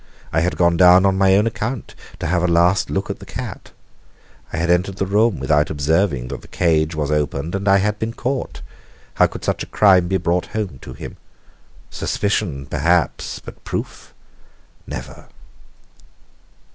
I 0.33 0.39
had 0.39 0.57
gone 0.57 0.77
down 0.77 1.05
on 1.05 1.15
my 1.19 1.35
own 1.37 1.45
account 1.45 1.93
to 2.17 2.25
have 2.25 2.41
a 2.41 2.47
last 2.47 2.89
look 2.89 3.11
at 3.11 3.19
the 3.19 3.25
cat. 3.27 3.69
I 4.51 4.57
had 4.57 4.71
entered 4.71 4.95
the 4.97 5.05
room 5.05 5.39
without 5.39 5.69
observing 5.69 6.29
that 6.29 6.41
the 6.41 6.47
cage 6.47 6.95
was 6.95 7.11
opened, 7.11 7.53
and 7.53 7.67
I 7.67 7.77
had 7.77 7.99
been 7.99 8.13
caught. 8.13 8.61
How 9.13 9.27
could 9.27 9.45
such 9.45 9.61
a 9.61 9.67
crime 9.67 10.07
be 10.07 10.17
brought 10.17 10.47
home 10.57 10.79
to 10.81 10.93
him? 10.93 11.17
Suspicion, 11.91 12.65
perhaps 12.65 13.37
but 13.45 13.63
proof, 13.63 14.15
never! 14.87 15.27